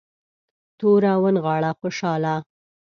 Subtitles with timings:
[0.79, 2.35] توره ونغاړه خوشحاله.